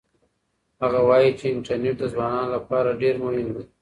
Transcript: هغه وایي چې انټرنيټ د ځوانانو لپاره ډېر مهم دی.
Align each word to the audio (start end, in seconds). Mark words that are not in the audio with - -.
هغه 0.81 0.99
وایي 1.07 1.31
چې 1.39 1.45
انټرنيټ 1.55 1.95
د 1.99 2.03
ځوانانو 2.13 2.53
لپاره 2.55 2.97
ډېر 3.01 3.15
مهم 3.23 3.47
دی. 3.55 3.63